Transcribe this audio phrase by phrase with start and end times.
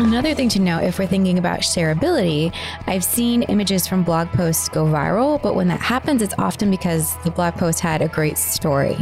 [0.00, 2.54] Another thing to note if we're thinking about shareability,
[2.86, 7.16] I've seen images from blog posts go viral, but when that happens, it's often because
[7.24, 8.96] the blog post had a great story.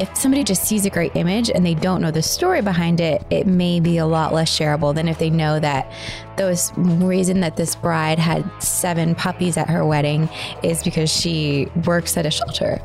[0.00, 3.26] If somebody just sees a great image and they don't know the story behind it,
[3.28, 5.92] it may be a lot less shareable than if they know that
[6.38, 10.30] the reason that this bride had seven puppies at her wedding
[10.62, 12.80] is because she works at a shelter.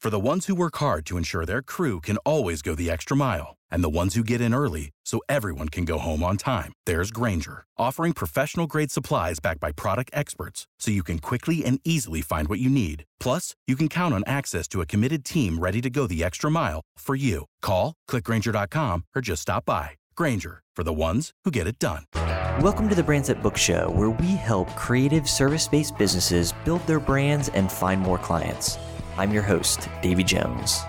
[0.00, 3.16] For the ones who work hard to ensure their crew can always go the extra
[3.16, 6.72] mile, and the ones who get in early so everyone can go home on time,
[6.86, 11.80] there's Grainger, offering professional grade supplies backed by product experts so you can quickly and
[11.84, 13.02] easily find what you need.
[13.18, 16.48] Plus, you can count on access to a committed team ready to go the extra
[16.48, 17.46] mile for you.
[17.62, 19.90] Call, clickgrainger.com, or just stop by.
[20.14, 22.04] Grainger, for the ones who get it done.
[22.60, 27.00] Welcome to the Brands Book Show, where we help creative service based businesses build their
[27.00, 28.78] brands and find more clients.
[29.16, 30.84] I'm your host, Davey Jones.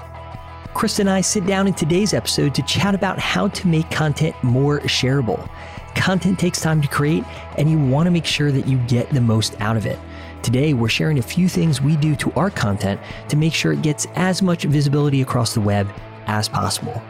[0.76, 4.36] Krista and I sit down in today's episode to chat about how to make content
[4.44, 5.50] more shareable.
[5.96, 7.24] Content takes time to create,
[7.58, 9.98] and you want to make sure that you get the most out of it.
[10.44, 13.84] Today, we're sharing a few things we do to our content to make sure it
[13.84, 15.90] gets as much visibility across the web
[16.28, 17.02] as possible.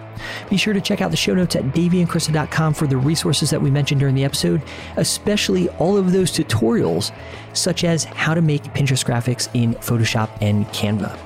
[0.48, 3.72] Be sure to check out the show notes at daveyandkrista.com for the resources that we
[3.72, 4.62] mentioned during the episode,
[4.98, 7.12] especially all of those tutorials,
[7.54, 11.20] such as how to make Pinterest graphics in Photoshop and Canva.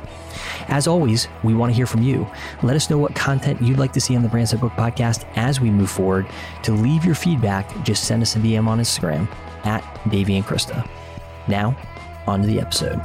[0.70, 2.28] As always, we want to hear from you.
[2.62, 5.26] Let us know what content you'd like to see on the Brands That Book podcast
[5.36, 6.28] as we move forward.
[6.64, 9.28] To leave your feedback, just send us a DM on Instagram
[9.66, 10.88] at Davey and Krista.
[11.48, 11.76] Now,
[12.28, 13.00] on to the episode.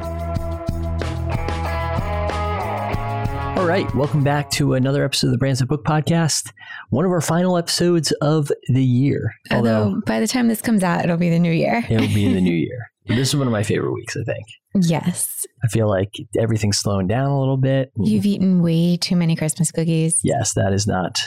[3.57, 6.53] All right, welcome back to another episode of the Brands That Book podcast.
[6.91, 9.33] One of our final episodes of the year.
[9.51, 11.83] Although, Although by the time this comes out, it'll be the new year.
[11.89, 12.91] it'll be the new year.
[13.07, 14.45] This is one of my favorite weeks, I think.
[14.75, 15.47] Yes.
[15.63, 17.93] I feel like everything's slowing down a little bit.
[17.97, 20.21] You've eaten way too many Christmas cookies.
[20.25, 21.23] Yes, that is not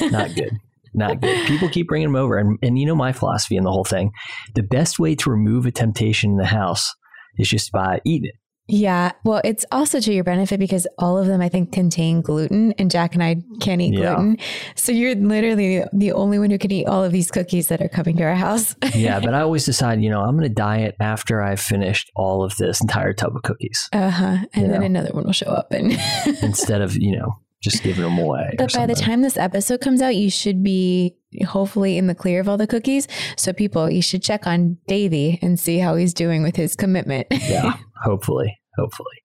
[0.00, 0.58] not good.
[0.94, 1.46] Not good.
[1.46, 4.12] People keep bringing them over, and and you know my philosophy in the whole thing.
[4.54, 6.94] The best way to remove a temptation in the house
[7.38, 8.36] is just by eating it.
[8.68, 9.12] Yeah.
[9.24, 12.90] Well, it's also to your benefit because all of them, I think, contain gluten, and
[12.90, 14.14] Jack and I can't eat yeah.
[14.14, 14.38] gluten.
[14.76, 17.88] So you're literally the only one who can eat all of these cookies that are
[17.88, 18.74] coming to our house.
[18.94, 19.20] yeah.
[19.20, 22.56] But I always decide, you know, I'm going to diet after I've finished all of
[22.56, 23.88] this entire tub of cookies.
[23.92, 24.38] Uh huh.
[24.54, 24.86] And you then know?
[24.86, 25.72] another one will show up.
[25.72, 25.92] and
[26.42, 28.54] Instead of, you know, just giving them away.
[28.58, 32.40] But by the time this episode comes out, you should be hopefully in the clear
[32.40, 33.08] of all the cookies.
[33.36, 37.26] So people, you should check on Davey and see how he's doing with his commitment.
[37.30, 39.22] yeah, hopefully, hopefully.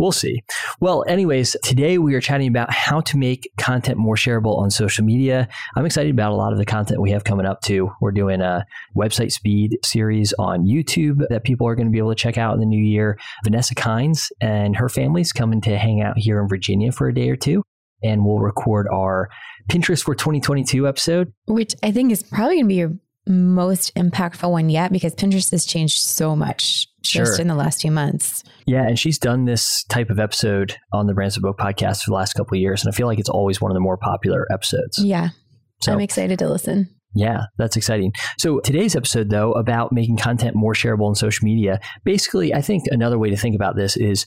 [0.00, 0.42] We'll see.
[0.80, 5.04] Well, anyways, today we are chatting about how to make content more shareable on social
[5.04, 5.46] media.
[5.76, 7.90] I'm excited about a lot of the content we have coming up too.
[8.00, 8.64] We're doing a
[8.96, 12.54] website speed series on YouTube that people are going to be able to check out
[12.54, 13.18] in the new year.
[13.44, 17.28] Vanessa Kynes and her family's coming to hang out here in Virginia for a day
[17.28, 17.62] or two
[18.02, 19.28] and we'll record our
[19.70, 21.32] Pinterest for 2022 episode.
[21.46, 22.92] Which I think is probably going to be your
[23.26, 27.90] most impactful one yet because Pinterest has changed so much just in the last few
[27.90, 28.42] months.
[28.66, 32.10] Yeah, and she's done this type of episode on the Brands That Book podcast for
[32.10, 33.96] the last couple of years, and I feel like it's always one of the more
[33.96, 34.98] popular episodes.
[34.98, 35.30] Yeah,
[35.82, 36.88] so I'm excited to listen.
[37.14, 38.12] Yeah, that's exciting.
[38.38, 41.80] So today's episode, though, about making content more shareable on social media.
[42.04, 44.26] Basically, I think another way to think about this is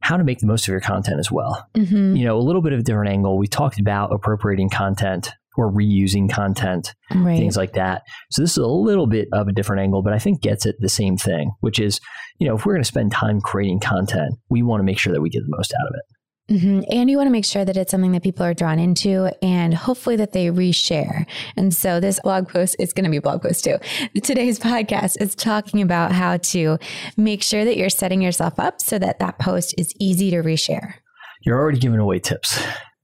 [0.00, 1.66] how to make the most of your content as well.
[1.74, 2.16] Mm-hmm.
[2.16, 3.38] You know, a little bit of a different angle.
[3.38, 7.36] We talked about appropriating content or reusing content, right.
[7.36, 8.02] things like that.
[8.30, 10.76] So this is a little bit of a different angle, but I think gets at
[10.78, 12.00] the same thing, which is,
[12.38, 15.12] you know, if we're going to spend time creating content, we want to make sure
[15.12, 16.17] that we get the most out of it.
[16.50, 16.80] Mm-hmm.
[16.90, 19.74] And you want to make sure that it's something that people are drawn into and
[19.74, 21.26] hopefully that they reshare.
[21.56, 23.76] And so this blog post is going to be a blog post too.
[24.22, 26.78] Today's podcast is talking about how to
[27.16, 30.94] make sure that you're setting yourself up so that that post is easy to reshare.
[31.42, 32.62] You're already giving away tips.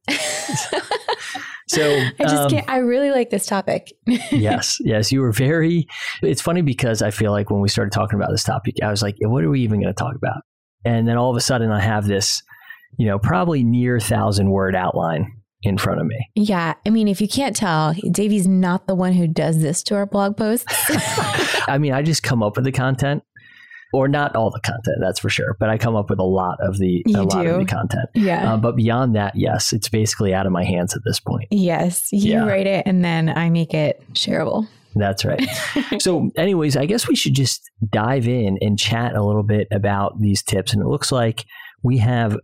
[1.66, 2.68] So I just um, can't.
[2.68, 3.92] I really like this topic.
[4.30, 5.86] yes, yes, you were very.
[6.22, 9.02] It's funny because I feel like when we started talking about this topic, I was
[9.02, 10.42] like, "What are we even going to talk about?"
[10.84, 12.42] And then all of a sudden, I have this
[12.98, 15.32] you know, probably near thousand word outline
[15.62, 16.28] in front of me.
[16.34, 16.74] Yeah.
[16.86, 20.06] I mean, if you can't tell, Davey's not the one who does this to our
[20.06, 20.66] blog posts.
[21.68, 23.22] I mean, I just come up with the content.
[23.92, 25.56] Or not all the content, that's for sure.
[25.60, 27.50] But I come up with a lot of the you a lot do.
[27.50, 28.08] of the content.
[28.12, 28.54] Yeah.
[28.54, 31.46] Uh, but beyond that, yes, it's basically out of my hands at this point.
[31.52, 32.44] Yes, you yeah.
[32.44, 34.66] write it and then I make it shareable.
[34.96, 35.48] That's right.
[36.00, 40.20] so, anyways, I guess we should just dive in and chat a little bit about
[40.20, 40.72] these tips.
[40.72, 41.44] And it looks like
[41.84, 42.36] we have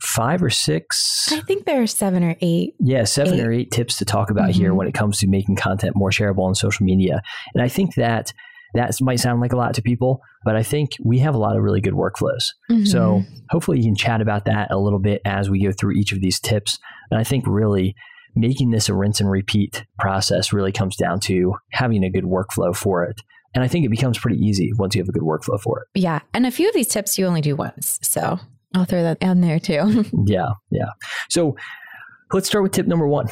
[0.00, 1.28] five or six.
[1.32, 2.74] I think there are seven or eight.
[2.78, 3.46] Yeah, seven eight.
[3.46, 4.60] or eight tips to talk about mm-hmm.
[4.60, 7.22] here when it comes to making content more shareable on social media.
[7.54, 8.32] And I think that
[8.74, 11.56] that might sound like a lot to people, but I think we have a lot
[11.56, 12.52] of really good workflows.
[12.70, 12.84] Mm-hmm.
[12.84, 16.12] So hopefully you can chat about that a little bit as we go through each
[16.12, 16.78] of these tips.
[17.10, 17.94] And I think really
[18.34, 22.76] making this a rinse and repeat process really comes down to having a good workflow
[22.76, 23.20] for it.
[23.54, 25.98] And I think it becomes pretty easy once you have a good workflow for it.
[25.98, 26.20] Yeah.
[26.34, 27.98] And a few of these tips you only do once.
[28.02, 28.38] So
[28.74, 30.04] I'll throw that in there too.
[30.26, 30.50] yeah.
[30.70, 30.90] Yeah.
[31.28, 31.56] So
[32.32, 33.28] let's start with tip number one.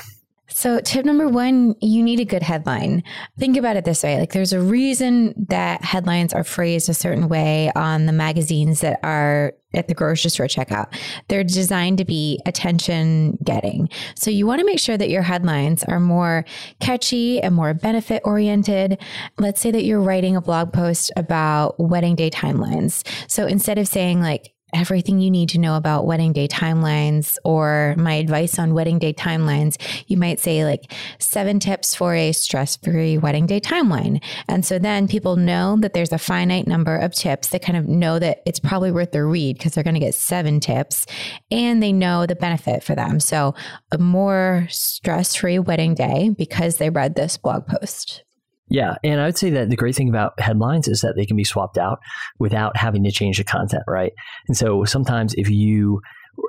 [0.48, 3.02] So, tip number one, you need a good headline.
[3.38, 7.28] Think about it this way like, there's a reason that headlines are phrased a certain
[7.28, 10.94] way on the magazines that are at the grocery store checkout.
[11.28, 13.88] They're designed to be attention getting.
[14.16, 16.44] So, you want to make sure that your headlines are more
[16.78, 19.02] catchy and more benefit oriented.
[19.38, 23.02] Let's say that you're writing a blog post about wedding day timelines.
[23.28, 27.94] So, instead of saying, like, everything you need to know about wedding day timelines or
[27.96, 29.76] my advice on wedding day timelines,
[30.08, 34.22] you might say like seven tips for a stress free wedding day timeline.
[34.48, 37.48] And so then people know that there's a finite number of tips.
[37.48, 40.14] They kind of know that it's probably worth their read because they're going to get
[40.14, 41.06] seven tips
[41.50, 43.20] and they know the benefit for them.
[43.20, 43.54] So
[43.92, 48.24] a more stress free wedding day because they read this blog post.
[48.68, 48.96] Yeah.
[49.04, 51.44] And I would say that the great thing about headlines is that they can be
[51.44, 52.00] swapped out
[52.38, 54.12] without having to change the content, right?
[54.48, 56.00] And so sometimes if you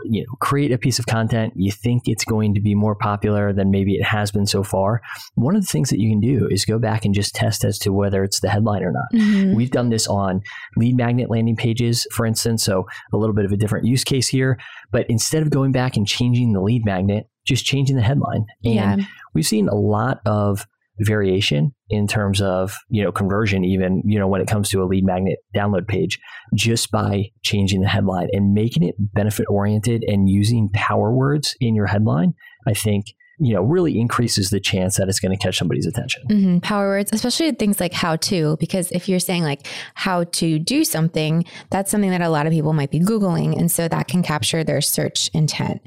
[0.06, 3.54] you know create a piece of content you think it's going to be more popular
[3.54, 5.02] than maybe it has been so far
[5.36, 7.78] one of the things that you can do is go back and just test as
[7.78, 9.56] to whether it's the headline or not mm-hmm.
[9.56, 10.42] we've done this on
[10.76, 14.28] lead magnet landing pages for instance so a little bit of a different use case
[14.28, 14.58] here
[14.92, 19.02] but instead of going back and changing the lead magnet just changing the headline and
[19.02, 19.08] yeah.
[19.34, 20.66] we've seen a lot of
[21.00, 24.86] variation in terms of you know conversion even you know when it comes to a
[24.86, 26.20] lead magnet download page
[26.54, 31.76] just by changing the headline and making it benefit oriented and using power words in
[31.76, 32.34] your headline
[32.66, 33.08] i think
[33.40, 36.60] you know really increases the chance that it's going to catch somebody's attention mm-hmm.
[36.60, 40.86] power words especially things like how to because if you're saying like how to do
[40.86, 44.24] something that's something that a lot of people might be googling and so that can
[44.24, 45.82] capture their search intent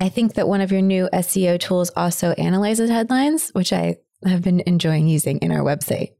[0.00, 4.42] i think that one of your new seo tools also analyzes headlines which i have
[4.42, 6.10] been enjoying using in our website?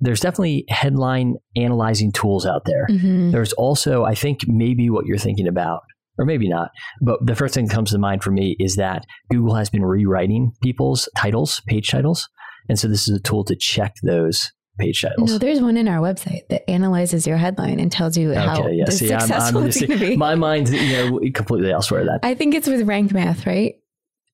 [0.00, 2.86] There's definitely headline analyzing tools out there.
[2.90, 3.30] Mm-hmm.
[3.30, 5.82] There's also, I think, maybe what you're thinking about,
[6.18, 6.70] or maybe not.
[7.00, 9.84] But the first thing that comes to mind for me is that Google has been
[9.84, 12.28] rewriting people's titles, page titles.
[12.68, 15.30] And so this is a tool to check those page titles.
[15.30, 18.74] No, there's one in our website that analyzes your headline and tells you how okay,
[18.74, 18.84] yeah.
[18.86, 20.16] See, successful I'm, I'm it's going to be.
[20.22, 22.04] My mind's you know completely elsewhere.
[22.04, 23.74] That I think it's with Rank Math, right?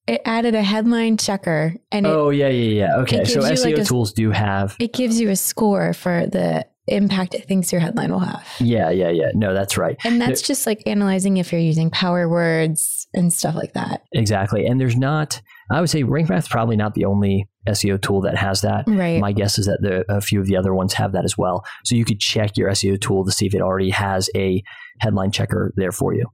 [0.08, 2.96] It added a headline checker and it, oh yeah yeah yeah.
[3.02, 6.66] Okay so seo like a, tools do have it gives you a score for the
[6.86, 8.46] impact it thinks your headline will have.
[8.60, 9.30] Yeah yeah yeah.
[9.34, 9.98] No that's right.
[10.04, 14.04] And that's there, just like analyzing if you're using power words and stuff like that.
[14.12, 15.40] Exactly and there's not
[15.70, 18.84] i would say RankMath probably not the only seo tool that has that.
[18.86, 19.20] Right.
[19.20, 21.66] My guess is that the, a few of the other ones have that as well.
[21.84, 24.62] So you could check your seo tool to see if it already has a
[25.00, 26.24] headline checker there for you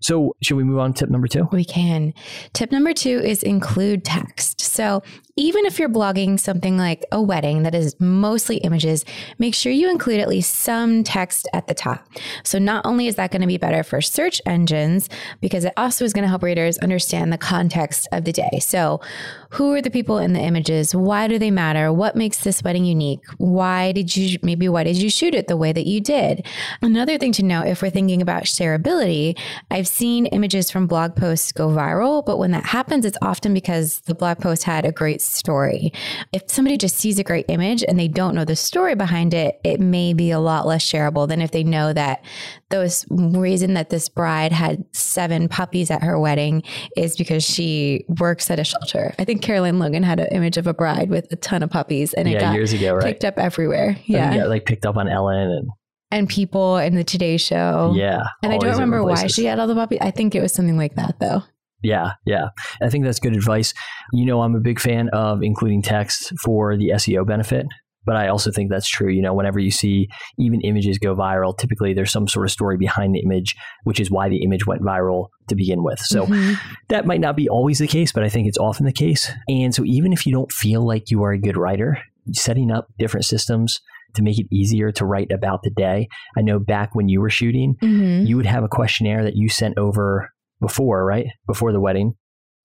[0.00, 1.48] so, should we move on to tip number two?
[1.52, 2.14] We can.
[2.52, 4.60] Tip number two is include text.
[4.60, 5.02] So,
[5.40, 9.06] even if you're blogging something like a wedding that is mostly images,
[9.38, 12.06] make sure you include at least some text at the top.
[12.44, 15.08] So, not only is that going to be better for search engines,
[15.40, 18.58] because it also is going to help readers understand the context of the day.
[18.60, 19.00] So,
[19.48, 20.94] who are the people in the images?
[20.94, 21.90] Why do they matter?
[21.90, 23.24] What makes this wedding unique?
[23.38, 26.46] Why did you, maybe why did you shoot it the way that you did?
[26.82, 29.38] Another thing to note if we're thinking about shareability,
[29.70, 34.00] I've seen images from blog posts go viral, but when that happens, it's often because
[34.00, 35.92] the blog post had a great story.
[36.32, 39.60] If somebody just sees a great image and they don't know the story behind it,
[39.64, 42.24] it may be a lot less shareable than if they know that
[42.70, 46.62] the reason that this bride had seven puppies at her wedding
[46.96, 49.14] is because she works at a shelter.
[49.18, 52.12] I think Caroline Logan had an image of a bride with a ton of puppies
[52.14, 53.04] and it yeah, got years ago, right?
[53.04, 53.96] picked up everywhere.
[54.04, 54.36] Yeah.
[54.36, 55.68] Got, like picked up on Ellen and
[56.12, 57.94] and people in the Today Show.
[57.96, 58.22] Yeah.
[58.42, 60.00] And I don't remember why she had all the puppies.
[60.00, 61.44] I think it was something like that though.
[61.82, 62.48] Yeah, yeah.
[62.82, 63.72] I think that's good advice.
[64.12, 67.66] You know, I'm a big fan of including text for the SEO benefit,
[68.04, 69.10] but I also think that's true.
[69.10, 70.08] You know, whenever you see
[70.38, 74.10] even images go viral, typically there's some sort of story behind the image, which is
[74.10, 76.00] why the image went viral to begin with.
[76.00, 76.54] So mm-hmm.
[76.88, 79.30] that might not be always the case, but I think it's often the case.
[79.48, 81.98] And so even if you don't feel like you are a good writer,
[82.32, 83.80] setting up different systems
[84.14, 86.08] to make it easier to write about the day.
[86.36, 88.26] I know back when you were shooting, mm-hmm.
[88.26, 90.30] you would have a questionnaire that you sent over
[90.60, 91.26] before, right?
[91.46, 92.14] Before the wedding.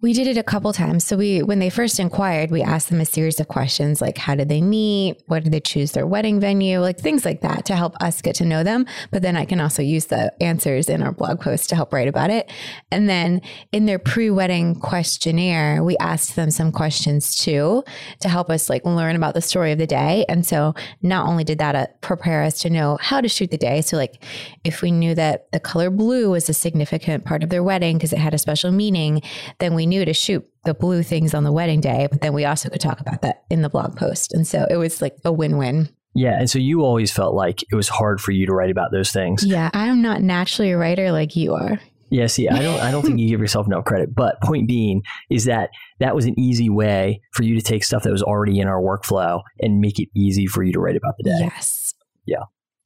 [0.05, 1.03] We did it a couple times.
[1.03, 4.35] So we when they first inquired, we asked them a series of questions like how
[4.35, 5.23] did they meet?
[5.25, 6.79] What did they choose their wedding venue?
[6.79, 8.85] Like things like that to help us get to know them.
[9.09, 12.07] But then I can also use the answers in our blog post to help write
[12.07, 12.51] about it.
[12.91, 17.83] And then in their pre-wedding questionnaire, we asked them some questions too
[18.19, 20.23] to help us like learn about the story of the day.
[20.29, 23.57] And so not only did that uh, prepare us to know how to shoot the
[23.57, 24.23] day, so like
[24.63, 28.13] if we knew that the color blue was a significant part of their wedding because
[28.13, 29.23] it had a special meaning,
[29.57, 32.43] then we knew to shoot the blue things on the wedding day, but then we
[32.43, 34.33] also could talk about that in the blog post.
[34.33, 35.89] And so it was like a win win.
[36.15, 36.37] Yeah.
[36.39, 39.11] And so you always felt like it was hard for you to write about those
[39.11, 39.45] things.
[39.45, 39.69] Yeah.
[39.73, 41.79] I'm not naturally a writer like you are.
[42.09, 44.13] Yeah, see, I don't I don't think you give yourself enough credit.
[44.13, 48.03] But point being is that that was an easy way for you to take stuff
[48.03, 51.15] that was already in our workflow and make it easy for you to write about
[51.17, 51.39] the day.
[51.39, 51.93] Yes.
[52.25, 52.43] Yeah.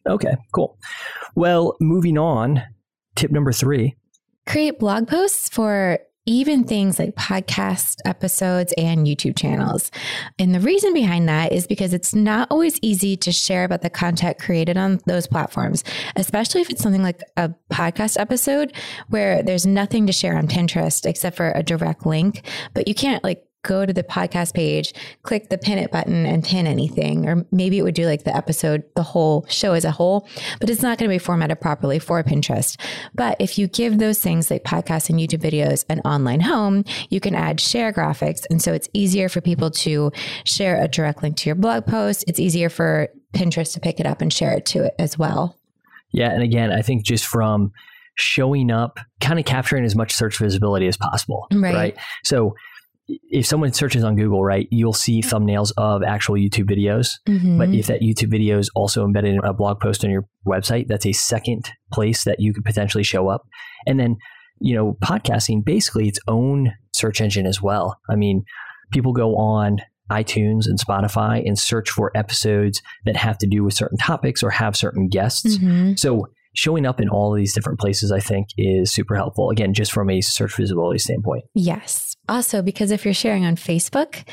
[0.07, 0.79] Okay, cool.
[1.35, 2.63] Well, moving on,
[3.15, 3.95] tip number 3.
[4.47, 9.89] Create blog posts for even things like podcast episodes and YouTube channels.
[10.37, 13.89] And the reason behind that is because it's not always easy to share about the
[13.89, 15.83] content created on those platforms,
[16.15, 18.73] especially if it's something like a podcast episode
[19.07, 22.45] where there's nothing to share on Pinterest except for a direct link,
[22.75, 26.43] but you can't like go to the podcast page, click the pin it button and
[26.43, 27.27] pin anything.
[27.27, 30.27] Or maybe it would do like the episode, the whole show as a whole,
[30.59, 32.79] but it's not going to be formatted properly for Pinterest.
[33.13, 37.19] But if you give those things like podcasts and YouTube videos an online home, you
[37.19, 38.45] can add share graphics.
[38.49, 40.11] And so it's easier for people to
[40.45, 42.23] share a direct link to your blog post.
[42.27, 45.55] It's easier for Pinterest to pick it up and share it to it as well.
[46.11, 46.31] Yeah.
[46.31, 47.71] And again, I think just from
[48.15, 51.47] showing up, kind of capturing as much search visibility as possible.
[51.53, 51.75] Right.
[51.75, 51.97] right?
[52.23, 52.55] So
[53.09, 57.13] if someone searches on Google, right, you'll see thumbnails of actual YouTube videos.
[57.27, 57.57] Mm-hmm.
[57.57, 60.87] But if that YouTube video is also embedded in a blog post on your website,
[60.87, 63.43] that's a second place that you could potentially show up.
[63.87, 64.17] And then,
[64.59, 67.99] you know, podcasting basically its own search engine as well.
[68.09, 68.43] I mean,
[68.91, 69.79] people go on
[70.11, 74.49] iTunes and Spotify and search for episodes that have to do with certain topics or
[74.49, 75.57] have certain guests.
[75.57, 75.93] Mm-hmm.
[75.97, 79.49] So showing up in all of these different places, I think, is super helpful.
[79.51, 81.45] Again, just from a search visibility standpoint.
[81.53, 82.08] Yes.
[82.29, 84.23] Also, because if you're sharing on Facebook,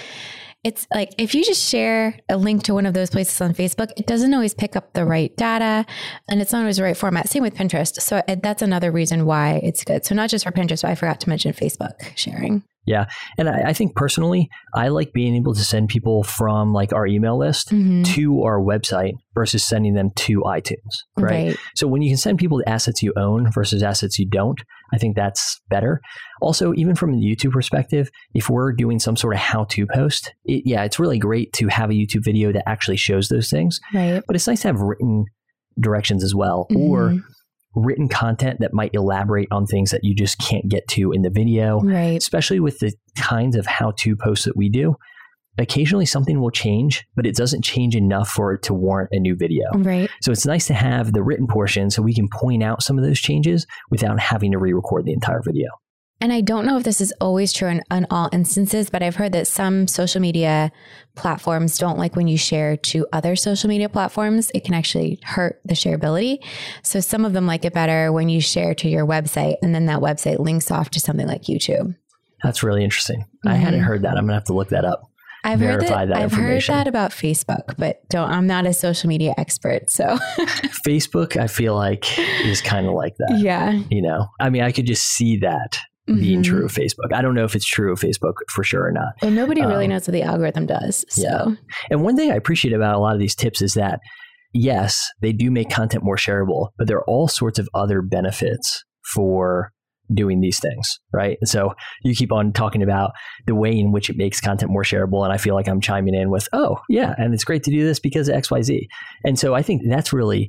[0.63, 3.91] it's like if you just share a link to one of those places on Facebook,
[3.97, 5.87] it doesn't always pick up the right data
[6.29, 7.29] and it's not always the right format.
[7.29, 8.01] Same with Pinterest.
[8.01, 10.05] So that's another reason why it's good.
[10.05, 12.65] So, not just for Pinterest, but I forgot to mention Facebook sharing.
[12.87, 13.07] Yeah.
[13.37, 17.07] And I, I, think personally, I like being able to send people from like our
[17.07, 18.05] email list Mhm.
[18.15, 20.77] to our website versus sending them to iTunes.
[21.19, 21.49] Right?
[21.49, 21.57] Right.
[21.75, 24.59] So when you can send people to assets you own versus assets you don't,
[24.95, 26.01] I think that's better.
[26.41, 30.33] Also, even from a YouTube perspective, if we're doing some sort of how to post,
[30.45, 33.81] it, yeah, it's really great to have a YouTube video that actually shows those things.
[33.93, 34.23] Right.
[34.27, 35.25] But it's nice to have written
[35.81, 37.23] directions as well or Mhm.
[37.77, 41.31] Written content that might elaborate on things that you just can't get to in the
[41.31, 42.17] video Right.
[42.17, 44.97] especially with the kinds of how to posts that we do,
[45.59, 49.37] occasionally something will change, but it doesn't change enough for it to warrant a new
[49.37, 49.65] video.
[49.75, 50.11] Right.
[50.23, 53.05] So it's nice to have the written portion so we can point out some of
[53.05, 55.69] those changes without having to re record the entire video.
[56.21, 59.17] And I don't know if this is always true in, in all instances, but I've
[59.17, 60.73] heard that some social media
[61.15, 64.51] platforms don't like when you share to other social media platforms.
[64.55, 66.39] It can actually hurt the shareability.
[66.83, 69.87] So some of them like it better when you share to your website and then
[69.87, 71.95] that website links off to something like YouTube.
[72.43, 73.27] That's really interesting.
[73.45, 73.63] I mm-hmm.
[73.63, 74.17] hadn't heard that.
[74.17, 75.03] I'm going to have to look that up.
[75.45, 79.09] I've heard that, that I've heard that about Facebook, but don't I'm not a social
[79.09, 79.89] media expert.
[79.89, 80.17] So
[80.85, 83.39] Facebook, I feel like, is kind of like that.
[83.39, 83.81] yeah.
[83.89, 86.45] You know, I mean, I could just see that being Mhm.
[86.45, 87.13] true of Facebook.
[87.13, 89.13] I don't know if it's true of Facebook for sure or not.
[89.23, 91.05] Well, nobody really Um, knows what the algorithm does.
[91.09, 91.55] So Yeah.
[91.91, 93.99] And one thing I appreciate about a lot of these tips is that,
[94.53, 98.85] yes, they do make content more shareable, but there are all sorts of other benefits
[99.15, 99.73] for
[100.15, 101.37] doing these things, right?
[101.41, 103.11] And so you keep on talking about
[103.49, 105.25] the way in which it makes content more shareable.
[105.25, 107.85] And I feel like I'm chiming in with, oh, yeah, and it's great to do
[107.85, 108.87] this because of XYZ.
[109.25, 110.49] And so I think that's really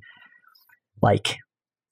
[1.01, 1.37] like,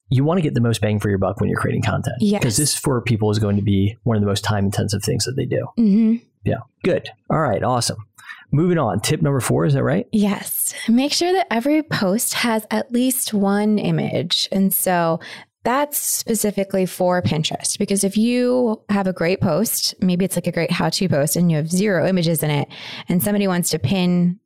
[0.08, 2.16] you want to get the most bang for your buck when you're creating content.
[2.20, 2.40] Yes.
[2.40, 5.24] Because this for people is going to be one of the most time intensive things
[5.24, 5.66] that they do.
[5.78, 6.22] Mhm.
[6.44, 6.58] Yeah.
[6.84, 7.08] Good.
[7.30, 7.62] All right.
[7.62, 7.96] Awesome.
[8.52, 9.00] Moving on.
[9.00, 9.64] Tip number four.
[9.64, 10.06] Is that right?
[10.12, 10.72] Yes.
[10.88, 14.48] Make sure that every post has at least one image.
[14.52, 15.18] And so
[15.64, 20.52] that's specifically for Pinterest because if you have a great post, maybe it's like a
[20.52, 22.68] great how to post and you have zero images in it,
[23.08, 24.38] and somebody wants to pin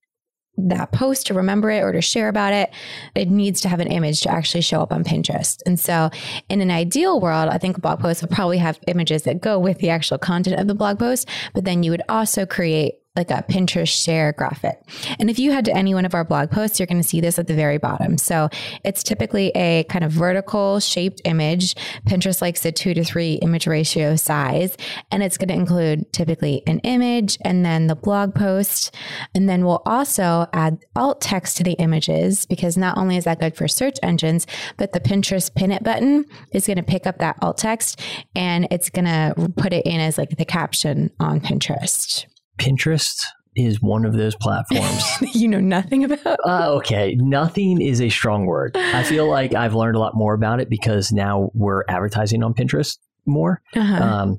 [0.57, 2.71] that post to remember it or to share about it,
[3.15, 5.61] it needs to have an image to actually show up on Pinterest.
[5.67, 6.11] And so,
[6.49, 9.79] in an ideal world, I think blog posts would probably have images that go with
[9.79, 13.45] the actual content of the blog post, but then you would also create like a
[13.53, 14.81] Pinterest share graphic.
[15.19, 17.21] And if you head to any one of our blog posts, you're going to see
[17.21, 18.17] this at the very bottom.
[18.17, 18.49] So
[18.83, 21.75] it's typically a kind of vertical shaped image.
[22.07, 24.75] Pinterest likes a two to three image ratio size,
[25.11, 28.95] and it's going to include typically an image and then the blog post.
[29.35, 33.39] And then we'll also add alt text to the images because not only is that
[33.39, 34.47] good for search engines,
[34.79, 38.01] but the Pinterest pin it button is going to pick up that alt text
[38.35, 42.25] and it's going to put it in as like the caption on Pinterest.
[42.61, 43.17] Pinterest
[43.57, 45.03] is one of those platforms.
[45.35, 46.39] you know nothing about.
[46.47, 48.77] uh, okay, nothing is a strong word.
[48.77, 52.55] I feel like I've learned a lot more about it because now we're advertising on
[52.55, 53.61] Pinterest more.
[53.75, 54.03] Uh-huh.
[54.05, 54.39] Um,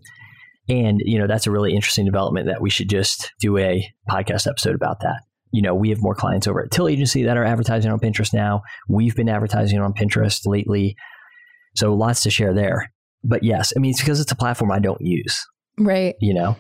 [0.70, 4.48] And, you know, that's a really interesting development that we should just do a podcast
[4.48, 5.22] episode about that.
[5.52, 8.34] You know, we have more clients over at Till Agency that are advertising on Pinterest
[8.34, 8.62] now.
[8.88, 10.96] We've been advertising on Pinterest lately.
[11.76, 12.94] So lots to share there.
[13.24, 15.46] But yes, I mean, it's because it's a platform I don't use,
[15.78, 16.16] Right.
[16.22, 16.56] you know?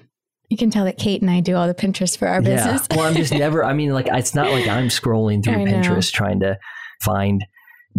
[0.51, 2.85] You can tell that Kate and I do all the Pinterest for our business.
[2.91, 2.97] Yeah.
[2.97, 5.71] Well, I'm just never, I mean, like, it's not like I'm scrolling through I know.
[5.71, 6.59] Pinterest trying to
[7.01, 7.45] find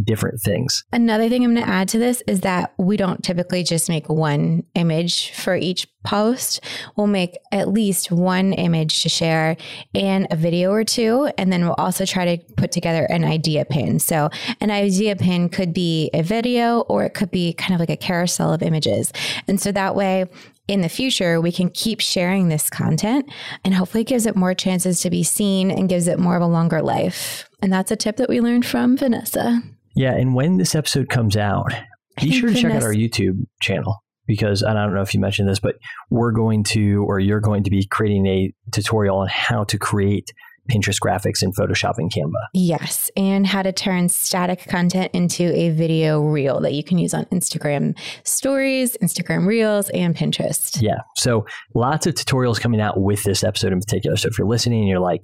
[0.04, 0.84] different things.
[0.92, 4.06] Another thing I'm going to add to this is that we don't typically just make
[4.10, 6.60] one image for each post.
[6.94, 9.56] We'll make at least one image to share
[9.94, 11.30] and a video or two.
[11.38, 13.98] And then we'll also try to put together an idea pin.
[13.98, 14.28] So,
[14.60, 17.96] an idea pin could be a video or it could be kind of like a
[17.96, 19.10] carousel of images.
[19.48, 20.26] And so that way,
[20.72, 23.30] in the future, we can keep sharing this content
[23.62, 26.40] and hopefully it gives it more chances to be seen and gives it more of
[26.40, 27.48] a longer life.
[27.60, 29.60] And that's a tip that we learned from Vanessa.
[29.94, 30.14] Yeah.
[30.14, 31.74] And when this episode comes out,
[32.18, 35.20] be sure to check out our YouTube channel because and I don't know if you
[35.20, 35.76] mentioned this, but
[36.08, 40.32] we're going to, or you're going to be creating a tutorial on how to create
[40.70, 42.46] Pinterest graphics in Photoshop and Canva.
[42.54, 47.14] Yes, and how to turn static content into a video reel that you can use
[47.14, 50.80] on Instagram stories, Instagram reels, and Pinterest.
[50.80, 51.00] Yeah.
[51.16, 54.16] So lots of tutorials coming out with this episode in particular.
[54.16, 55.22] So if you're listening and you're like,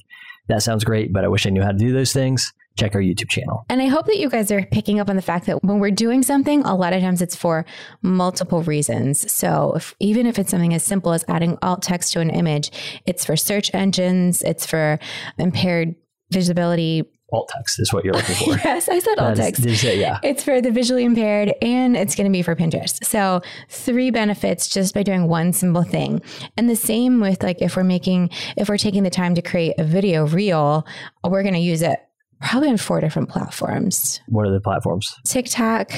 [0.48, 3.00] that sounds great, but I wish I knew how to do those things, check our
[3.00, 3.64] YouTube channel.
[3.68, 5.90] And I hope that you guys are picking up on the fact that when we're
[5.90, 7.66] doing something, a lot of times it's for
[8.02, 9.30] multiple reasons.
[9.30, 12.70] So if, even if it's something as simple as adding alt text to an image,
[13.06, 14.98] it's for search engines, it's for
[15.38, 15.94] impaired
[16.30, 17.04] visibility.
[17.30, 18.56] Alt text is what you're looking for.
[18.64, 19.62] yes, I said alt text.
[19.62, 20.18] say- yeah.
[20.22, 23.04] It's for the visually impaired and it's going to be for Pinterest.
[23.04, 26.22] So, three benefits just by doing one simple thing.
[26.56, 29.74] And the same with like if we're making, if we're taking the time to create
[29.78, 30.86] a video reel,
[31.22, 32.00] we're going to use it
[32.40, 35.14] probably on four different platforms What are the platforms?
[35.26, 35.90] TikTok,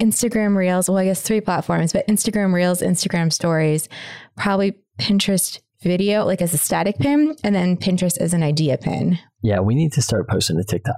[0.00, 0.88] Instagram Reels.
[0.88, 3.88] Well, I guess three platforms, but Instagram Reels, Instagram Stories,
[4.36, 9.18] probably Pinterest video, like as a static pin, and then Pinterest as an idea pin.
[9.42, 10.94] Yeah, we need to start posting to TikTok.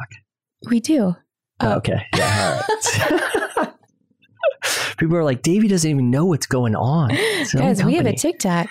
[0.68, 1.02] We do.
[1.02, 1.16] Oh,
[1.62, 1.72] Oh.
[1.76, 2.02] okay.
[2.16, 2.62] Yeah.
[2.68, 3.68] All right.
[4.98, 7.08] People are like, Davey doesn't even know what's going on.
[7.54, 8.14] Guys, we have a.
[8.14, 8.68] TikTok.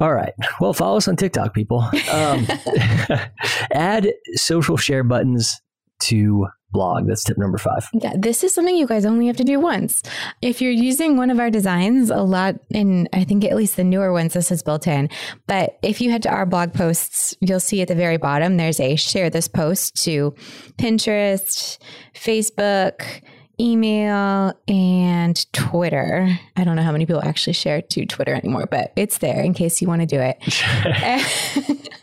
[0.00, 0.32] All right.
[0.60, 1.80] Well, follow us on TikTok, people.
[2.10, 2.46] Um,
[3.72, 5.60] add social share buttons
[6.04, 7.06] to blog.
[7.06, 7.88] That's tip number five.
[7.92, 10.02] Yeah, this is something you guys only have to do once.
[10.40, 13.84] If you're using one of our designs, a lot, and I think at least the
[13.84, 15.10] newer ones, this is built in.
[15.46, 18.80] But if you head to our blog posts, you'll see at the very bottom there's
[18.80, 20.34] a share this post to
[20.78, 21.78] Pinterest,
[22.14, 23.22] Facebook,
[23.60, 26.28] email, and Twitter.
[26.56, 29.52] I don't know how many people actually share to Twitter anymore, but it's there in
[29.54, 31.90] case you want to do it.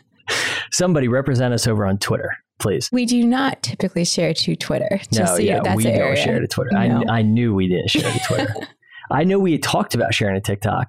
[0.72, 2.88] Somebody represent us over on Twitter, please.
[2.92, 5.00] we do not typically share to Twitter.
[5.12, 6.16] No, so yeah, we don't area.
[6.22, 6.70] share to Twitter.
[6.72, 7.04] No.
[7.08, 8.54] I, I knew we didn't share to Twitter.
[9.10, 10.88] I know we had talked about sharing a TikTok,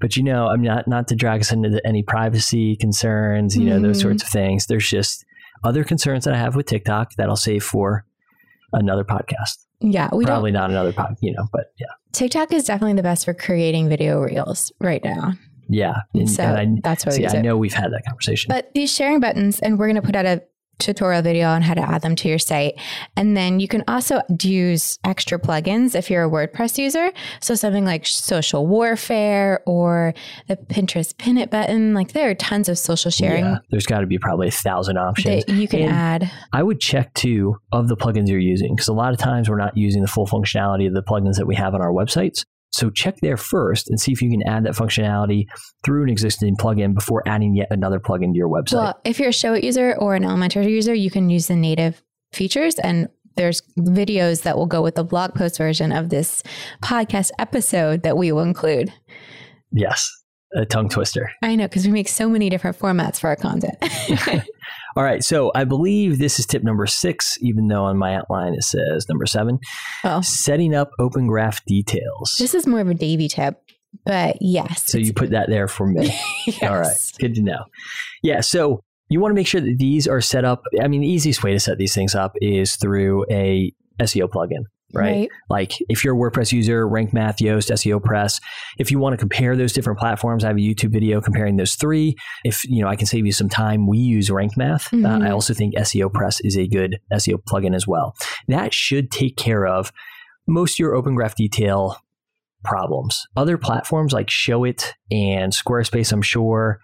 [0.00, 3.78] but you know, I'm not not to drag us into any privacy concerns, you know,
[3.78, 4.02] those Mhm.
[4.02, 4.66] sorts of things.
[4.66, 5.24] There's just
[5.62, 8.06] other concerns that I have with TikTok that I'll save for
[8.72, 9.66] another podcast.
[9.80, 13.02] Yeah, we don't Probably not another pod, you know, but yeah, TikTok is definitely the
[13.02, 15.34] best for creating video reels right now.
[15.68, 15.98] yeah.
[16.14, 18.48] And, so and that's I, what we see, use I know we've had that conversation.
[18.48, 20.42] But these sharing buttons, and we're going to put out a
[20.78, 22.74] tutorial video on how to add them to your site.
[23.16, 27.12] And then you can also use extra plugins if you're a WordPress user.
[27.40, 30.14] So something like social warfare or
[30.46, 31.94] the Pinterest pin it button.
[31.94, 34.98] Like there are tons of social sharing yeah, there's got to be probably a thousand
[34.98, 35.44] options.
[35.44, 36.30] that you can And add.
[36.52, 39.58] I would check too of the plugins you're using because a lot of times we're
[39.58, 42.44] not using the full functionality of the plugins that we have on our websites.
[42.72, 45.44] So check there first and see if you can add that functionality
[45.84, 48.74] through an existing plugin before adding yet another plugin to your website.
[48.74, 52.02] Well, if you're a Showit user or an Elementor user, you can use the native
[52.32, 56.42] features and there's videos that will go with the blog post version of this
[56.82, 58.92] podcast episode that we will include.
[59.72, 60.10] yes,
[60.54, 61.30] a tongue twister.
[61.42, 63.76] I know because we make so many different formats for our content.
[64.98, 68.54] All right, so I believe this is tip number six, even though on my outline
[68.54, 69.60] it says number seven
[70.02, 72.34] oh, setting up open graph details.
[72.36, 73.62] this is more of a Davey tip,
[74.04, 74.90] but yes.
[74.90, 76.12] so you put that there for me.
[76.48, 76.62] yes.
[76.68, 76.96] All right.
[77.20, 77.66] Good to know.
[78.24, 78.40] Yeah.
[78.40, 80.64] So you want to make sure that these are set up.
[80.82, 84.64] I mean, the easiest way to set these things up is through a SEO plugin,
[84.94, 85.28] right?
[85.50, 88.40] Like if you're a WordPress user, Rank Math, Yoast, SEO Press.
[88.78, 91.74] If you want to compare those different platforms, I have a YouTube video comparing those
[91.74, 92.16] three.
[92.44, 93.86] If you know, I can save you some time.
[93.86, 94.90] We use Rank Math.
[94.90, 95.04] Mhm.
[95.06, 98.14] Uh, I also think SEO Press is a good SEO plugin as well.
[98.48, 99.92] That should take care of
[100.46, 101.96] most of your Open Graph detail
[102.64, 103.26] problems.
[103.36, 106.80] Other platforms like Showit and Squarespace, I'm sure,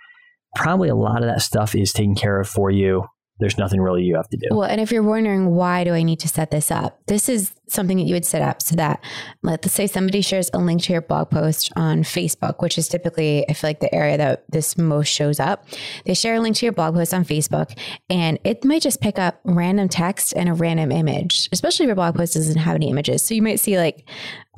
[0.54, 3.04] probably a lot of that stuff is taken care of for you
[3.40, 4.46] there's nothing really you have to do.
[4.50, 7.52] Well, and if you're wondering why do I need to set this up, this is
[7.66, 9.02] something that you would set up so that
[9.42, 13.48] let's say somebody shares a link to your blog post on Facebook, which is typically
[13.48, 15.66] I feel like the area that this most shows up.
[16.04, 17.76] They share a link to your blog post on Facebook
[18.08, 21.96] and it might just pick up random text and a random image, especially if your
[21.96, 23.22] blog post doesn't have any images.
[23.22, 24.08] So you might see like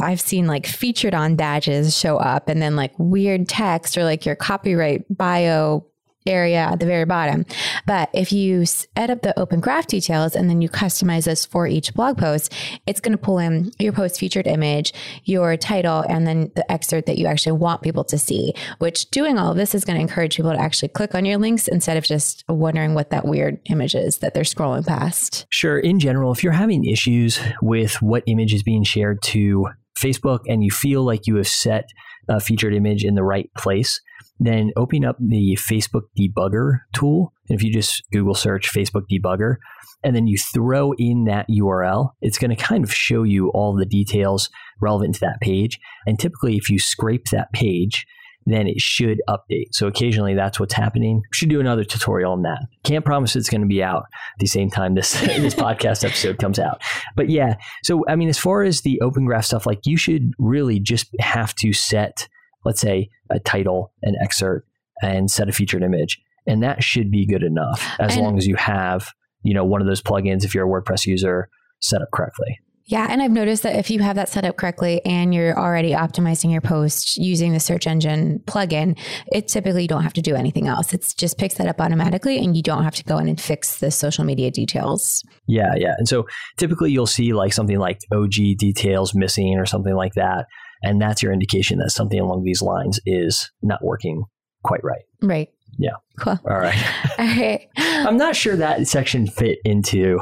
[0.01, 4.27] I've seen like featured on badges show up and then like weird text or like
[4.27, 5.87] your copyright bio
[6.27, 7.47] area at the very bottom.
[7.87, 11.67] But if you set up the open graph details and then you customize this for
[11.67, 12.53] each blog post,
[12.87, 14.93] it's going to pull in your post featured image,
[15.25, 19.39] your title, and then the excerpt that you actually want people to see, which doing
[19.39, 21.97] all of this is going to encourage people to actually click on your links instead
[21.97, 25.47] of just wondering what that weird image is that they're scrolling past.
[25.51, 25.79] Sure.
[25.79, 29.67] In general, if you're having issues with what image is being shared to
[29.99, 31.89] Facebook and you feel like you have set
[32.29, 34.01] a featured image in the right place,
[34.39, 37.33] then open up the Facebook debugger tool.
[37.49, 39.57] And if you just Google search Facebook debugger
[40.03, 43.75] and then you throw in that URL, it's going to kind of show you all
[43.75, 45.79] the details relevant to that page.
[46.07, 48.07] And typically, if you scrape that page,
[48.47, 49.67] then it should update.
[49.73, 51.23] So occasionally that's what's happening.
[51.33, 52.61] Should do another tutorial on that.
[52.85, 56.39] Can't promise it's going to be out at the same time this this podcast episode
[56.39, 56.81] comes out.
[57.17, 60.33] But yeah, so I mean as far as the open graph stuff like you should
[60.39, 62.29] really just have to set
[62.67, 64.69] let's say a title, an excerpt
[65.03, 68.47] and set a featured image and that should be good enough as And- long as
[68.47, 69.09] you have,
[69.43, 71.49] you know, one of those plugins if you're a WordPress user
[71.81, 72.59] set up correctly.
[72.89, 75.91] Yeah, and I've noticed that if you have that set up correctly and you're already
[75.91, 78.97] optimizing your post using the search engine plugin,
[79.33, 80.95] it typically you don't have to do anything else.
[80.95, 83.79] It just picks that up automatically and you don't have to go in and fix
[83.79, 85.25] the social media details.
[85.49, 85.95] Yeah, yeah.
[85.99, 86.27] And so
[86.59, 90.47] typically you'll see like something like OG details missing or something like that.
[90.83, 94.25] And that's your indication that something along these lines is not working
[94.63, 95.05] quite right.
[95.23, 95.49] Right.
[95.79, 95.97] Yeah.
[96.19, 96.39] Cool.
[96.49, 96.77] All right.
[97.19, 97.69] All right.
[97.77, 100.21] I'm not sure that section fit into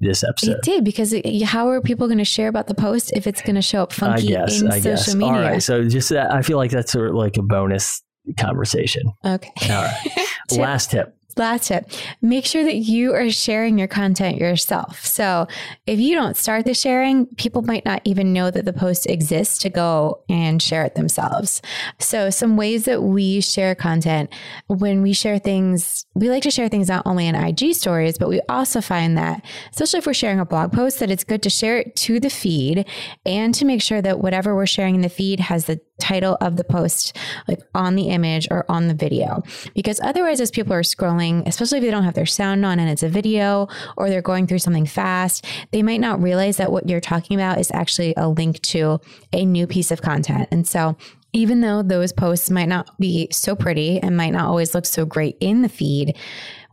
[0.00, 0.56] this episode.
[0.56, 3.40] It did because it, how are people going to share about the post if it's
[3.40, 4.60] going to show up funky guess.
[4.60, 5.14] in I social guess.
[5.14, 5.32] media?
[5.32, 5.62] All right.
[5.62, 8.02] So just that, I feel like that's sort of like a bonus
[8.38, 9.02] conversation.
[9.24, 9.50] Okay.
[9.70, 10.26] All right.
[10.58, 11.15] Last tip.
[11.38, 11.90] Last tip
[12.22, 15.04] make sure that you are sharing your content yourself.
[15.04, 15.46] So,
[15.86, 19.58] if you don't start the sharing, people might not even know that the post exists
[19.58, 21.60] to go and share it themselves.
[21.98, 24.32] So, some ways that we share content
[24.68, 28.30] when we share things, we like to share things not only in IG stories, but
[28.30, 31.50] we also find that, especially if we're sharing a blog post, that it's good to
[31.50, 32.86] share it to the feed
[33.26, 36.56] and to make sure that whatever we're sharing in the feed has the title of
[36.56, 37.16] the post
[37.48, 39.42] like on the image or on the video.
[39.74, 42.90] Because otherwise as people are scrolling especially if they don't have their sound on and
[42.90, 46.88] it's a video or they're going through something fast they might not realize that what
[46.88, 49.00] you're talking about is actually a link to
[49.32, 50.48] a new piece of content.
[50.50, 50.96] And so
[51.32, 55.04] even though those posts might not be so pretty and might not always look so
[55.04, 56.16] great in the feed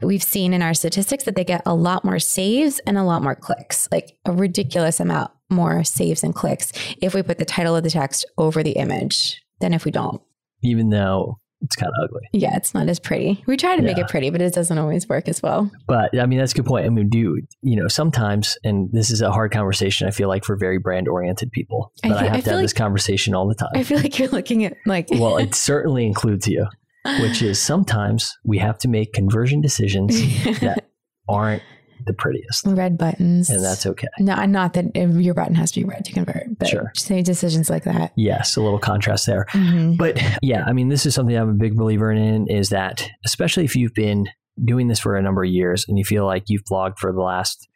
[0.02, 3.22] we've seen in our statistics that they get a lot more saves and a lot
[3.22, 7.76] more clicks like a ridiculous amount more saves and clicks if we put the title
[7.76, 10.22] of the text over the image than if we don't.
[10.62, 12.22] Even though it's kind of ugly.
[12.34, 13.42] Yeah, it's not as pretty.
[13.48, 15.72] We try to make it pretty, but it doesn't always work as well.
[15.88, 16.86] But I mean, that's a good point.
[16.86, 20.06] I mean, do you know sometimes, and this is a hard conversation.
[20.08, 22.56] I feel like for very brand oriented people, but I, feel- have I to have
[22.58, 23.72] like- this conversation all the time.
[23.76, 26.68] I feel like you're looking at like well, it certainly includes you,
[27.22, 30.10] which is sometimes we have to make conversion decisions
[30.60, 30.89] that
[31.30, 31.63] aren't
[32.06, 33.50] the prettiest, red buttons.
[33.50, 34.08] and that's okay.
[34.20, 36.92] no, not that your button has to be red to convert, but Sure.
[36.96, 38.12] say decisions like that.
[38.16, 39.46] Yes, a little contrast there.
[39.52, 39.98] Mhm.
[39.98, 43.63] But yeah, I mean, this is something I'm a big believer in is that, especially
[43.66, 44.28] if you've been
[44.63, 47.22] doing this for a number of years and you feel like you've blogged for the
[47.22, 47.68] last,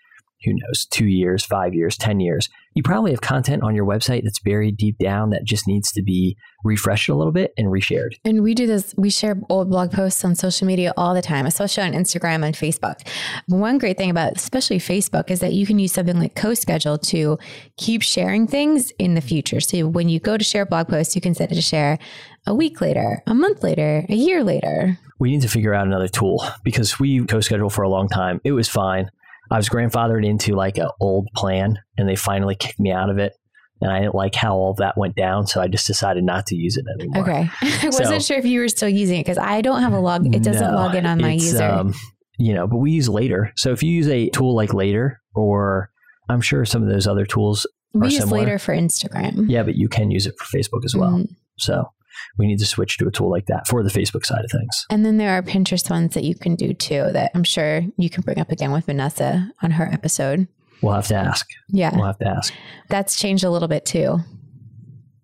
[0.45, 4.21] who knows, two years, five years, 10 years, you probably have content on your website
[4.21, 8.11] that's buried deep down that just needs to be refreshed a little bit and reshared.
[8.23, 11.47] And we do this, we share old blog posts on social media all the time,
[11.47, 13.01] especially on Instagram and Facebook.
[13.47, 17.39] One great thing about especially Facebook is that you can use something like CoSchedule to
[17.77, 19.59] keep sharing things in the future.
[19.59, 21.97] So when you go to share a blog post, you can set it to share
[22.45, 24.99] a week later, a month later, a year later.
[25.17, 28.39] We need to figure out another tool because we co-scheduled for a long time.
[28.43, 29.09] It was fine.
[29.51, 33.17] I was grandfathered into like an old plan and they finally kicked me out of
[33.17, 33.33] it.
[33.79, 35.45] And I didn't like how all that went down.
[35.45, 37.21] So I just decided not to use it anymore.
[37.23, 37.49] Okay.
[37.61, 40.25] I wasn't sure if you were still using it because I don't have a log.
[40.33, 41.63] It doesn't No, log in on my user.
[41.63, 41.93] um,
[42.39, 43.51] you know, but we use Later.
[43.55, 45.91] So if you use a tool like Later, or
[46.27, 48.39] I'm sure some of those other tools, we use similar.
[48.39, 49.45] later for Instagram.
[49.47, 51.11] yeah, but you can use it for Facebook as well.
[51.11, 51.35] Mm.
[51.57, 51.89] So
[52.37, 54.85] we need to switch to a tool like that for the Facebook side of things.
[54.89, 58.09] And then there are Pinterest ones that you can do too that I'm sure you
[58.09, 60.47] can bring up again with Vanessa on her episode.
[60.81, 61.47] We'll have to ask.
[61.69, 61.95] Yeah.
[61.95, 62.53] We'll have to ask.
[62.89, 64.19] That's changed a little bit too.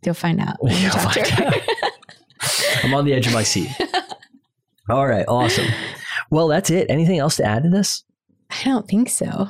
[0.03, 0.57] You'll find out.
[0.63, 1.51] You'll find her.
[2.83, 3.69] I'm on the edge of my seat.
[4.89, 5.67] All right, awesome.
[6.29, 6.87] Well, that's it.
[6.89, 8.03] Anything else to add to this?
[8.49, 9.47] I don't think so.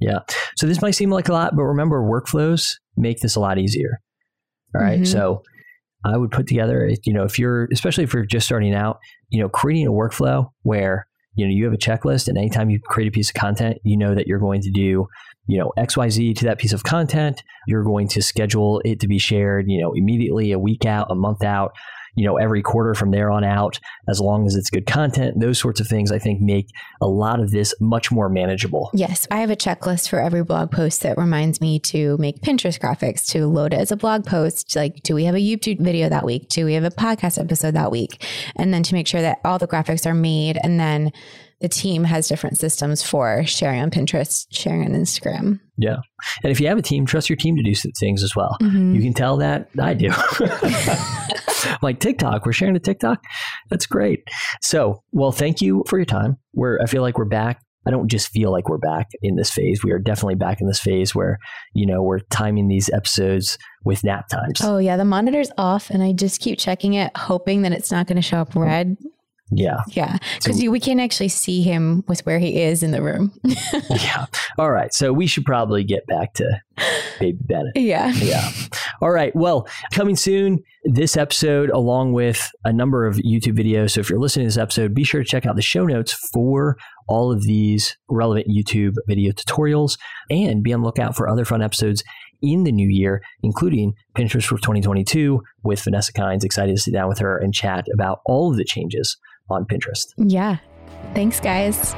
[0.00, 0.20] Yeah.
[0.56, 4.00] So this might seem like a lot, but remember workflows make this a lot easier.
[4.74, 5.00] All right?
[5.00, 5.06] Mhm.
[5.06, 5.42] So
[6.04, 9.40] I would put together, you know, if you're, especially if you're just starting out, you
[9.40, 13.08] know, creating a workflow where, you know, you have a checklist and anytime you create
[13.08, 15.06] a piece of content, you know that you're going to do,
[15.46, 17.42] you know, XYZ to that piece of content.
[17.66, 21.14] You're going to schedule it to be shared, you know, immediately, a week out, a
[21.14, 21.72] month out,
[22.14, 25.40] you know, every quarter from there on out, as long as it's good content.
[25.40, 26.68] Those sorts of things, I think, make
[27.00, 28.90] a lot of this much more manageable.
[28.92, 32.78] Yes, I have a checklist for every blog post that reminds me to make Pinterest
[32.78, 34.76] graphics, to load it as a blog post.
[34.76, 36.48] Like, do we have a YouTube video that week?
[36.48, 38.24] Do we have a podcast episode that week?
[38.56, 40.58] And then to make sure that all the graphics are made.
[40.62, 41.12] And then
[41.60, 45.60] the team has different systems for sharing on Pinterest, sharing on Instagram.
[45.78, 45.98] Yeah.
[46.42, 48.56] And if you have a team, trust your team to do things as well.
[48.60, 48.94] Mhm.
[48.96, 50.10] You can tell that I do.
[51.82, 53.22] like TikTok, we're sharing a TikTok.
[53.70, 54.20] That's great.
[54.60, 56.36] So, well, thank you for your time.
[56.54, 57.60] We're I feel like we're back.
[57.86, 59.82] I don't just feel like we're back in this phase.
[59.82, 61.38] We are definitely back in this phase where,
[61.74, 64.60] you know, we're timing these episodes with nap times.
[64.62, 64.96] Oh, yeah.
[64.96, 68.22] The monitor's off, and I just keep checking it, hoping that it's not going to
[68.22, 68.96] show up red.
[69.54, 69.80] Yeah.
[69.88, 70.18] Yeah.
[70.38, 73.32] Because we can't actually see him with where he is in the room.
[73.90, 74.26] Yeah.
[74.58, 74.92] All right.
[74.92, 76.60] So we should probably get back to
[77.20, 77.76] Baby Bennett.
[77.76, 78.12] yeah.
[78.14, 78.50] Yeah.
[79.00, 79.34] All right.
[79.36, 83.92] Well, coming soon, this episode, along with a number of YouTube videos.
[83.92, 86.12] So if you're listening to this episode, be sure to check out the show notes
[86.32, 86.76] for
[87.08, 89.98] all of these relevant YouTube video tutorials
[90.30, 92.02] and be on the lookout for other fun episodes
[92.40, 96.44] in the new year, including Pinterest for 2022 with Vanessa Kynes.
[96.44, 99.16] Excited to sit down with her and chat about all of the changes
[99.50, 100.14] on Pinterest.
[100.16, 100.58] Yeah.
[101.14, 101.94] Thanks, guys.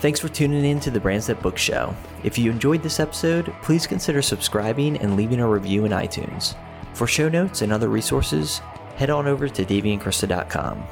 [0.00, 1.94] Thanks for tuning in to the Brands That Book Show.
[2.24, 6.54] If you enjoyed this episode, please consider subscribing and leaving a review in iTunes.
[6.94, 8.62] For show notes and other resources,
[8.96, 10.82] head on over to daveyandkrista.com.